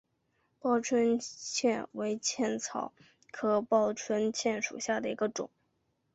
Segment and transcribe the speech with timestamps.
[0.59, 2.91] 报春茜为茜草
[3.31, 5.51] 科报春茜属下的一个种。